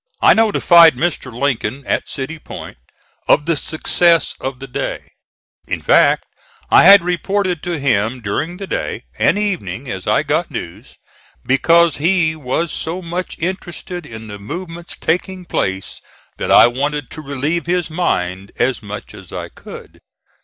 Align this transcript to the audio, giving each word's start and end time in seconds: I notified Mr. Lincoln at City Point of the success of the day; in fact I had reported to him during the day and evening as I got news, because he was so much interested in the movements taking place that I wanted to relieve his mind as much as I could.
I 0.19 0.33
notified 0.33 0.95
Mr. 0.95 1.31
Lincoln 1.31 1.85
at 1.85 2.09
City 2.09 2.39
Point 2.39 2.79
of 3.27 3.45
the 3.45 3.55
success 3.55 4.33
of 4.41 4.57
the 4.57 4.65
day; 4.65 5.09
in 5.67 5.79
fact 5.79 6.23
I 6.71 6.85
had 6.85 7.03
reported 7.03 7.61
to 7.61 7.77
him 7.77 8.19
during 8.19 8.57
the 8.57 8.65
day 8.65 9.03
and 9.19 9.37
evening 9.37 9.87
as 9.91 10.07
I 10.07 10.23
got 10.23 10.49
news, 10.49 10.95
because 11.45 11.97
he 11.97 12.35
was 12.35 12.71
so 12.71 13.03
much 13.03 13.37
interested 13.37 14.07
in 14.07 14.25
the 14.25 14.39
movements 14.39 14.97
taking 14.99 15.45
place 15.45 16.01
that 16.37 16.49
I 16.49 16.65
wanted 16.65 17.11
to 17.11 17.21
relieve 17.21 17.67
his 17.67 17.91
mind 17.91 18.53
as 18.57 18.81
much 18.81 19.13
as 19.13 19.31
I 19.31 19.49
could. 19.49 19.99